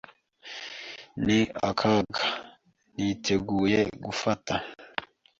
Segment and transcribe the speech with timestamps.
[1.25, 1.39] Ni
[1.69, 2.25] akaga
[2.93, 4.53] niteguye gufata.